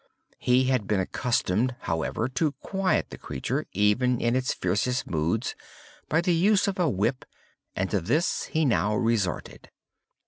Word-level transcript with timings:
He 0.39 0.63
had 0.63 0.87
been 0.87 0.99
accustomed, 0.99 1.75
however, 1.81 2.27
to 2.29 2.53
quiet 2.53 3.11
the 3.11 3.19
creature, 3.19 3.67
even 3.71 4.19
in 4.19 4.35
its 4.35 4.51
fiercest 4.51 5.05
moods, 5.07 5.53
by 6.09 6.21
the 6.21 6.33
use 6.33 6.67
of 6.67 6.79
a 6.79 6.89
whip, 6.89 7.23
and 7.75 7.87
to 7.91 7.99
this 8.01 8.45
he 8.45 8.65
now 8.65 8.95
resorted. 8.95 9.69